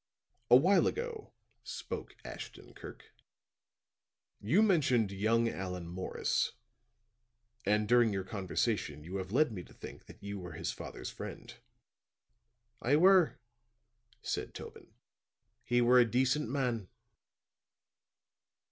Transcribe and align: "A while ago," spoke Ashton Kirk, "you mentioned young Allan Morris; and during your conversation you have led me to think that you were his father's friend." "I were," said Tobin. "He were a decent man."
"A 0.49 0.55
while 0.55 0.87
ago," 0.87 1.31
spoke 1.63 2.15
Ashton 2.25 2.73
Kirk, 2.73 3.13
"you 4.39 4.63
mentioned 4.63 5.11
young 5.11 5.47
Allan 5.47 5.87
Morris; 5.87 6.53
and 7.67 7.87
during 7.87 8.11
your 8.11 8.23
conversation 8.23 9.03
you 9.03 9.17
have 9.17 9.31
led 9.31 9.51
me 9.51 9.61
to 9.61 9.73
think 9.75 10.07
that 10.07 10.23
you 10.23 10.39
were 10.39 10.53
his 10.53 10.71
father's 10.71 11.11
friend." 11.11 11.53
"I 12.81 12.95
were," 12.95 13.37
said 14.23 14.55
Tobin. 14.55 14.95
"He 15.63 15.81
were 15.81 15.99
a 15.99 16.05
decent 16.11 16.49
man." 16.49 16.87